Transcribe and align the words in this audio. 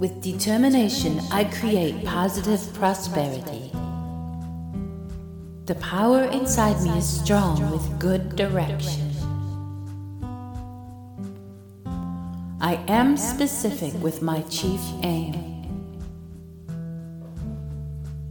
With 0.00 0.20
determination, 0.20 1.20
I 1.30 1.44
create 1.44 2.04
positive 2.04 2.60
prosperity. 2.74 3.70
The 5.66 5.76
power 5.76 6.24
inside 6.24 6.82
me 6.82 6.98
is 6.98 7.08
strong 7.08 7.70
with 7.70 8.00
good 8.00 8.34
direction. 8.34 9.12
I 12.60 12.82
am 12.88 13.16
specific 13.16 13.94
with 14.02 14.20
my 14.20 14.42
chief 14.50 14.80
aim. 15.04 15.54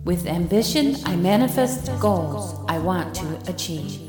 With 0.03 0.27
ambition, 0.27 0.97
I 1.05 1.15
manifest 1.15 1.89
goals 2.01 2.59
I 2.67 2.77
want 2.77 3.15
to 3.15 3.39
achieve. 3.47 4.01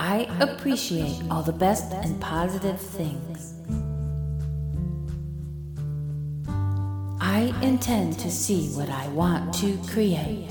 I 0.00 0.26
appreciate 0.40 1.22
all 1.30 1.42
the 1.42 1.52
best 1.52 1.92
and 1.92 2.20
positive 2.20 2.80
things. 2.80 3.54
I 7.38 7.54
intend 7.62 8.18
to 8.18 8.32
see 8.32 8.66
what 8.70 8.90
I 8.90 9.06
want 9.10 9.54
to 9.62 9.78
create. 9.86 10.48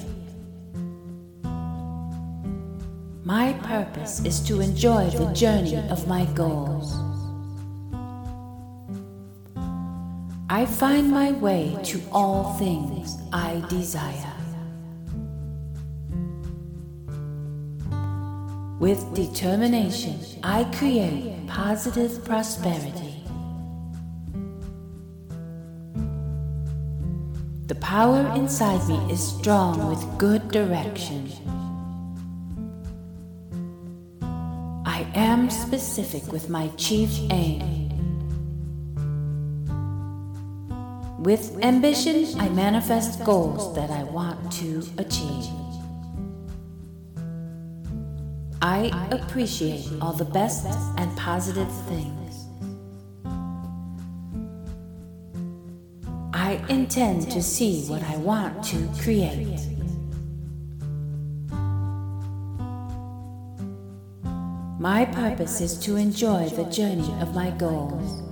My 3.25 3.51
purpose 3.61 4.23
is 4.23 4.39
to 4.47 4.61
enjoy 4.61 5.09
the 5.09 5.29
journey 5.33 5.75
of 5.89 6.07
my 6.07 6.23
goals. 6.27 6.95
I 10.49 10.65
find 10.65 11.11
my 11.11 11.33
way 11.33 11.77
to 11.91 12.01
all 12.13 12.53
things 12.53 13.17
I 13.33 13.61
desire. 13.67 14.33
With 18.79 19.13
determination, 19.13 20.21
I 20.41 20.63
create 20.79 21.47
positive 21.47 22.23
prosperity. 22.23 23.26
The 27.67 27.75
power 27.75 28.25
inside 28.33 28.87
me 28.87 28.95
is 29.11 29.19
strong 29.21 29.89
with 29.89 30.17
good 30.17 30.51
direction. 30.51 31.29
I 34.85 35.05
am 35.13 35.49
specific 35.49 36.31
with 36.31 36.49
my 36.49 36.69
chief 36.77 37.11
aim. 37.29 37.89
With 41.19 41.59
ambition, 41.61 42.39
I 42.39 42.47
manifest 42.47 43.25
goals 43.25 43.75
that 43.75 43.89
I 43.91 44.03
want 44.03 44.49
to 44.59 44.81
achieve. 44.97 45.51
I 48.61 49.09
appreciate 49.11 49.89
all 49.99 50.13
the 50.13 50.23
best 50.23 50.67
and 50.97 51.17
positive 51.17 51.71
things. 51.89 52.26
I 56.47 56.63
intend 56.69 57.29
to 57.31 57.43
see 57.43 57.83
what 57.89 58.01
I 58.03 58.15
want 58.15 58.63
to 58.71 58.77
create. 59.03 59.59
My 64.79 65.03
purpose 65.03 65.59
is 65.59 65.77
to 65.79 65.97
enjoy 65.97 66.47
the 66.47 66.63
journey 66.71 67.13
of 67.19 67.35
my 67.35 67.49
goals. 67.49 68.23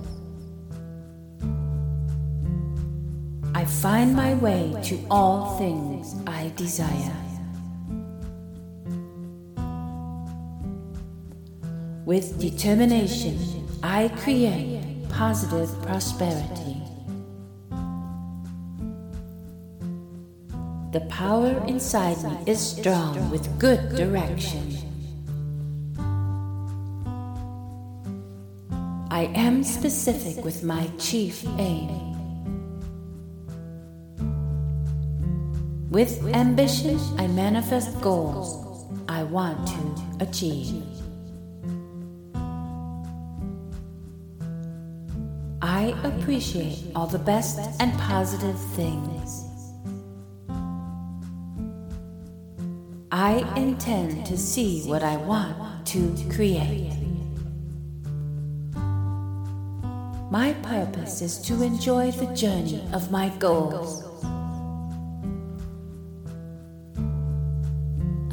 I 3.54 3.66
find 3.66 4.16
my 4.16 4.32
way 4.32 4.74
to 4.84 4.98
all 5.10 5.58
things 5.58 6.14
I 6.26 6.50
desire. 6.56 7.16
With 12.06 12.40
determination, 12.40 13.38
I 13.82 14.08
create 14.08 15.06
positive 15.10 15.70
prosperity. 15.82 16.85
The 20.92 21.00
power 21.08 21.62
inside 21.66 22.22
me 22.22 22.38
is 22.46 22.60
strong 22.60 23.30
with 23.30 23.58
good 23.58 23.96
direction. 23.96 24.76
I 29.10 29.30
am 29.34 29.64
specific 29.64 30.44
with 30.44 30.62
my 30.62 30.88
chief 30.98 31.44
aim. 31.58 32.06
With 35.90 36.22
ambition, 36.34 37.00
I 37.18 37.26
manifest 37.26 38.00
goals 38.00 38.86
I 39.08 39.22
want 39.22 39.66
to 39.68 40.24
achieve. 40.24 40.84
I 45.62 45.94
appreciate 46.04 46.78
all 46.94 47.06
the 47.06 47.18
best 47.18 47.58
and 47.80 47.92
positive 47.98 48.58
things. 48.74 49.55
I 53.18 53.38
intend 53.56 54.26
to 54.26 54.36
see 54.36 54.82
what 54.82 55.02
I 55.02 55.16
want 55.16 55.86
to 55.86 56.14
create. 56.28 56.92
My 60.30 60.52
purpose 60.62 61.22
is 61.22 61.38
to 61.46 61.62
enjoy 61.62 62.10
the 62.10 62.26
journey 62.34 62.86
of 62.92 63.10
my 63.10 63.30
goals. 63.38 64.04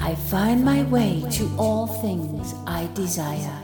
I 0.02 0.16
find 0.16 0.66
my 0.66 0.84
way 0.84 1.24
to 1.32 1.50
all 1.58 1.88
things 1.88 2.54
I 2.68 2.90
desire. 2.94 3.62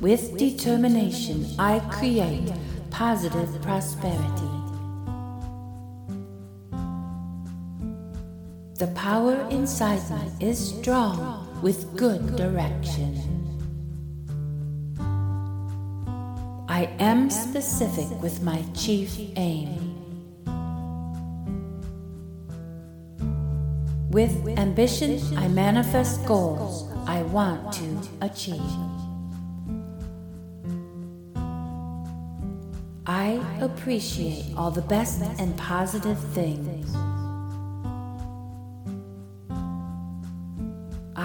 With 0.00 0.38
determination, 0.38 1.44
I 1.58 1.80
create 1.90 2.52
positive 2.90 3.60
prosperity. 3.62 4.61
The 8.82 8.88
power 8.96 9.34
inside 9.48 10.02
me 10.10 10.48
is 10.48 10.58
strong 10.58 11.46
with 11.62 11.96
good 11.96 12.34
direction. 12.34 13.14
I 16.68 16.90
am 16.98 17.30
specific 17.30 18.10
with 18.20 18.42
my 18.42 18.64
chief 18.74 19.16
aim. 19.36 19.94
With 24.10 24.34
ambition, 24.58 25.20
I 25.38 25.46
manifest 25.46 26.26
goals 26.26 26.90
I 27.06 27.22
want 27.22 27.72
to 27.74 27.86
achieve. 28.20 28.58
I 33.06 33.40
appreciate 33.60 34.46
all 34.56 34.72
the 34.72 34.82
best 34.82 35.22
and 35.38 35.56
positive 35.56 36.18
things. 36.34 36.92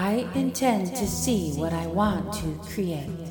I 0.08 0.26
intend 0.36 0.96
to 0.96 1.06
see 1.06 1.52
what 1.60 1.74
I 1.74 1.86
want 1.88 2.32
to 2.36 2.58
create. 2.72 3.28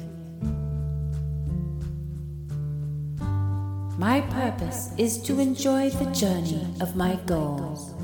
My 3.97 4.21
purpose 4.21 4.91
is 4.99 5.17
to 5.23 5.41
enjoy 5.41 5.89
the 5.89 6.11
journey 6.11 6.67
of 6.83 6.95
my 6.95 7.15
goals. 7.25 7.95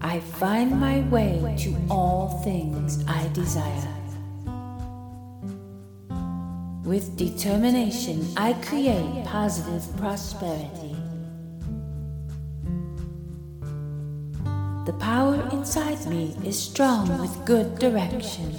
I 0.00 0.20
find 0.20 0.78
my 0.78 1.00
way 1.08 1.56
to 1.58 1.76
all 1.90 2.40
things 2.44 3.04
I 3.08 3.26
desire. 3.32 3.94
With 6.84 7.16
determination, 7.16 8.28
I 8.36 8.52
create 8.52 9.24
positive 9.24 9.84
prosperity. 9.96 10.85
The 14.86 14.92
power 14.92 15.34
inside 15.50 16.06
me 16.06 16.36
is 16.44 16.56
strong 16.56 17.18
with 17.20 17.44
good 17.44 17.76
direction. 17.80 18.54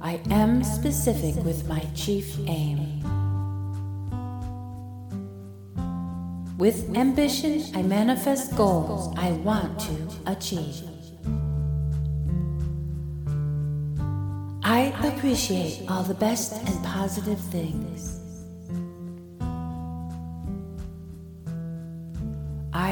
I 0.00 0.20
am 0.30 0.62
specific 0.62 1.44
with 1.44 1.66
my 1.66 1.80
chief 1.96 2.38
aim. 2.46 3.00
With 6.56 6.96
ambition, 6.96 7.64
I 7.74 7.82
manifest 7.82 8.54
goals 8.54 9.12
I 9.18 9.32
want 9.32 9.80
to 9.80 9.96
achieve. 10.26 10.84
I 14.62 14.94
appreciate 15.02 15.90
all 15.90 16.04
the 16.04 16.14
best 16.14 16.52
and 16.68 16.84
positive 16.84 17.40
things. 17.40 18.21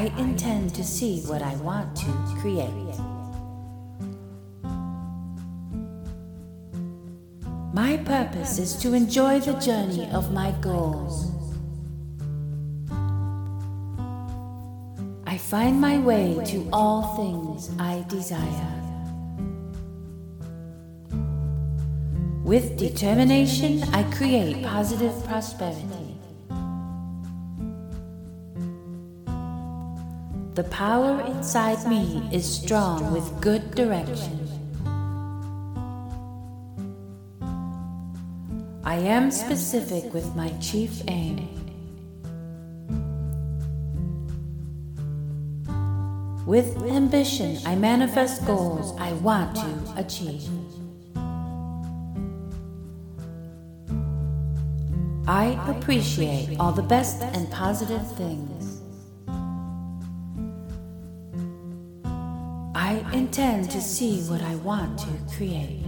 I 0.01 0.05
intend 0.17 0.73
to 0.73 0.83
see 0.83 1.21
what 1.27 1.43
I 1.43 1.53
want 1.57 1.95
to 1.97 2.11
create. 2.39 2.95
My 7.71 7.97
purpose 7.97 8.57
is 8.57 8.73
to 8.77 8.95
enjoy 8.95 9.41
the 9.41 9.53
journey 9.59 10.09
of 10.09 10.33
my 10.33 10.53
goals. 10.59 11.29
I 15.27 15.37
find 15.37 15.79
my 15.79 15.99
way 15.99 16.41
to 16.45 16.67
all 16.73 17.15
things 17.15 17.69
I 17.77 18.03
desire. 18.09 18.73
With 22.43 22.75
determination, 22.75 23.83
I 23.93 24.01
create 24.17 24.63
positive 24.63 25.13
prosperity. 25.25 26.00
The 30.53 30.65
power 30.65 31.21
inside 31.21 31.87
me 31.87 32.27
is 32.33 32.43
strong 32.43 33.13
with 33.13 33.39
good 33.39 33.73
direction. 33.73 34.37
I 38.83 38.95
am 38.95 39.31
specific 39.31 40.13
with 40.13 40.35
my 40.35 40.49
chief 40.59 41.01
aim. 41.07 41.47
With 46.45 46.83
ambition, 46.83 47.57
I 47.65 47.75
manifest 47.75 48.45
goals 48.45 48.93
I 48.99 49.13
want 49.13 49.55
to 49.55 49.93
achieve. 49.95 50.49
I 55.29 55.57
appreciate 55.69 56.59
all 56.59 56.73
the 56.73 56.83
best 56.83 57.21
and 57.21 57.49
positive 57.49 58.05
things. 58.17 58.50
I 62.91 62.95
intend 63.13 63.71
to 63.71 63.79
see 63.79 64.19
what 64.23 64.41
I 64.41 64.55
want 64.55 64.99
to 64.99 65.07
create. 65.33 65.85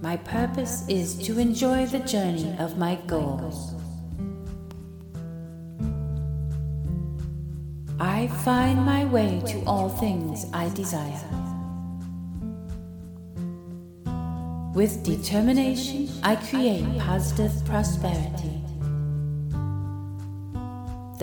My 0.00 0.16
purpose 0.16 0.88
is 0.88 1.14
to 1.26 1.38
enjoy 1.38 1.84
the 1.84 1.98
journey 1.98 2.56
of 2.58 2.78
my 2.78 2.94
goals. 3.06 3.74
I 8.00 8.28
find 8.42 8.82
my 8.82 9.04
way 9.04 9.42
to 9.48 9.62
all 9.66 9.90
things 9.90 10.46
I 10.54 10.70
desire. 10.70 11.28
With 14.74 15.04
determination, 15.04 16.08
I 16.22 16.36
create 16.36 16.86
positive 17.00 17.52
prosperity. 17.66 18.63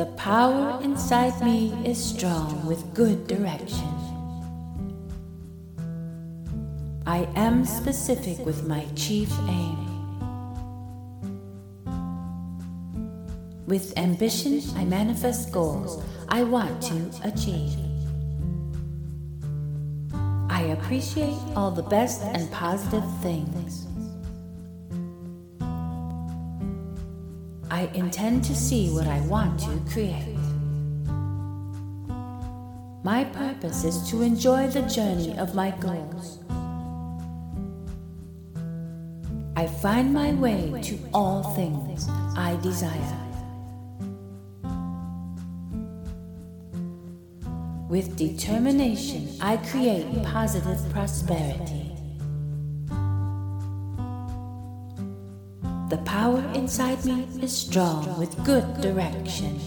The 0.01 0.07
power 0.17 0.81
inside 0.81 1.39
me 1.43 1.71
is 1.85 2.03
strong 2.03 2.65
with 2.65 2.91
good 2.95 3.27
direction. 3.27 3.87
I 7.05 7.29
am 7.35 7.65
specific 7.65 8.43
with 8.43 8.67
my 8.67 8.83
chief 8.95 9.31
aim. 9.47 9.77
With 13.67 13.95
ambition, 13.95 14.63
I 14.75 14.85
manifest 14.85 15.51
goals 15.51 16.03
I 16.29 16.45
want 16.45 16.81
to 16.89 17.11
achieve. 17.23 17.77
I 20.49 20.63
appreciate 20.75 21.37
all 21.55 21.69
the 21.69 21.83
best 21.83 22.23
and 22.23 22.49
positive 22.51 23.05
things. 23.21 23.85
I 27.81 27.89
intend 27.95 28.43
to 28.43 28.55
see 28.55 28.91
what 28.91 29.07
I 29.07 29.19
want 29.21 29.59
to 29.61 29.81
create. 29.91 30.37
My 33.03 33.23
purpose 33.23 33.83
is 33.83 34.07
to 34.11 34.21
enjoy 34.21 34.67
the 34.67 34.83
journey 34.83 35.35
of 35.39 35.55
my 35.55 35.71
goals. 35.71 36.37
I 39.55 39.65
find 39.65 40.13
my 40.13 40.31
way 40.33 40.79
to 40.83 40.99
all 41.11 41.41
things 41.55 42.07
I 42.37 42.55
desire. 42.61 43.17
With 47.89 48.15
determination, 48.15 49.27
I 49.41 49.57
create 49.57 50.23
positive 50.25 50.77
prosperity. 50.91 51.97
Power 56.05 56.43
inside 56.53 57.03
me 57.05 57.27
is 57.41 57.55
strong 57.55 58.17
with 58.19 58.43
good 58.43 58.81
direction. 58.81 59.59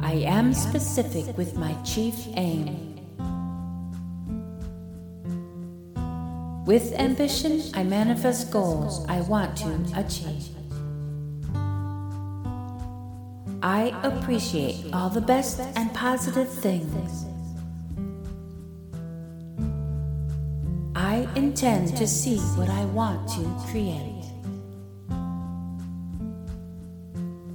I 0.00 0.14
am 0.26 0.52
specific 0.54 1.36
with 1.36 1.56
my 1.56 1.72
chief 1.82 2.14
aim. 2.36 2.90
With 6.66 6.92
ambition, 6.92 7.62
I 7.74 7.82
manifest 7.84 8.50
goals 8.50 9.04
I 9.08 9.20
want 9.22 9.56
to 9.58 9.72
achieve. 9.96 10.48
I 13.62 13.92
appreciate 14.02 14.92
all 14.92 15.10
the 15.10 15.20
best 15.20 15.60
and 15.60 15.92
positive 15.92 16.48
things. 16.48 17.26
Intend 21.36 21.96
to 21.96 22.06
see 22.06 22.38
what 22.56 22.68
I 22.68 22.84
want 22.86 23.28
to 23.30 23.70
create. 23.70 24.24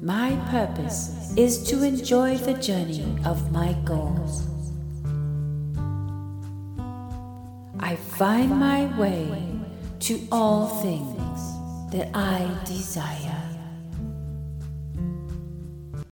My 0.02 0.36
purpose 0.52 1.34
is 1.36 1.64
to 1.70 1.84
enjoy 1.84 2.38
the 2.38 2.54
journey 2.54 3.18
of 3.26 3.52
my 3.52 3.74
goals. 3.84 4.48
I 7.80 7.96
find 7.96 8.52
my 8.52 8.86
way 9.00 9.44
to 10.02 10.20
all 10.32 10.68
things 10.82 11.42
that 11.92 12.10
I 12.14 12.48
desire. 12.66 13.25